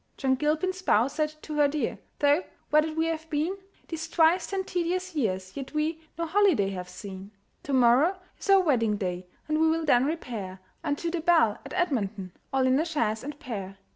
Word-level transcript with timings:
John 0.17 0.33
Gilpin's 0.33 0.79
spouse 0.79 1.13
said 1.13 1.35
to 1.43 1.57
her 1.57 1.67
dear, 1.67 1.99
"Though 2.17 2.43
wedded 2.71 2.97
we 2.97 3.05
have 3.05 3.29
been 3.29 3.55
These 3.87 4.07
twice 4.09 4.47
ten 4.47 4.63
tedious 4.63 5.13
years, 5.13 5.55
yet 5.55 5.75
we 5.75 6.01
No 6.17 6.25
holiday 6.25 6.71
have 6.71 6.89
seen. 6.89 7.29
"To 7.61 7.71
morrow 7.73 8.17
is 8.39 8.49
our 8.49 8.61
wedding 8.61 8.97
day, 8.97 9.27
And 9.47 9.59
we 9.61 9.69
will 9.69 9.85
then 9.85 10.05
repair 10.05 10.59
Unto 10.83 11.11
the 11.11 11.21
'Bell' 11.21 11.59
at 11.63 11.73
Edmonton, 11.73 12.31
All 12.51 12.65
in 12.65 12.79
a 12.79 12.85
chaise 12.85 13.23
and 13.23 13.39
pair. 13.39 13.77